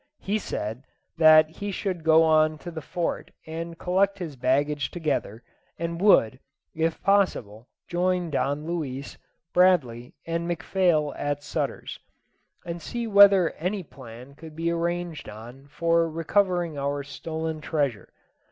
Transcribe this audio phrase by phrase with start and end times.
[0.17, 0.81] He said
[1.19, 5.43] that he should go on to the fort and collect his baggage together,
[5.77, 6.39] and would,
[6.73, 9.19] if possible, join Don Luis,
[9.53, 11.99] Bradley, and McPhail at Sutter's,
[12.65, 18.11] and see whether any plan could be arranged on for recovering our stolen treasure.